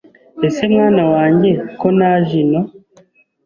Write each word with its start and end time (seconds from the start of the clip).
Ese 0.47 0.63
mwana 0.73 1.03
wanjye 1.13 1.51
ko 1.79 1.87
naje 1.97 2.35
ino 2.43 2.61